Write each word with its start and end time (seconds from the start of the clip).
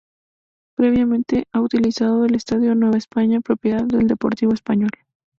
Previamente, 0.73 1.45
ha 1.53 1.61
utilizado 1.61 2.25
el 2.25 2.33
Estadio 2.33 2.73
Nueva 2.73 2.97
España, 2.97 3.39
propiedad 3.39 3.83
del 3.83 4.07
Deportivo 4.07 4.51
Español. 4.51 4.89